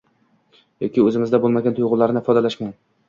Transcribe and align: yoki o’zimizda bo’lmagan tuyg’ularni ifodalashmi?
yoki 0.85 1.03
o’zimizda 1.09 1.41
bo’lmagan 1.43 1.77
tuyg’ularni 1.81 2.25
ifodalashmi? 2.27 2.73